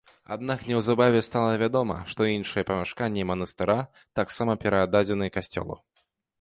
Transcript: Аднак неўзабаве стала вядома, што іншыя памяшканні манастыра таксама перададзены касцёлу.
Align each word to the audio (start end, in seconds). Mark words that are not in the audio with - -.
Аднак 0.35 0.61
неўзабаве 0.69 1.19
стала 1.27 1.51
вядома, 1.63 1.97
што 2.15 2.27
іншыя 2.37 2.67
памяшканні 2.71 3.29
манастыра 3.33 3.79
таксама 4.23 4.59
перададзены 4.67 5.33
касцёлу. 5.41 5.83